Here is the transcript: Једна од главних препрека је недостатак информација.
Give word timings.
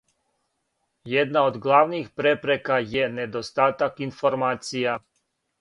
Једна 1.11 1.43
од 1.49 1.59
главних 1.67 2.09
препрека 2.21 2.79
је 2.95 3.13
недостатак 3.21 4.05
информација. 4.11 5.01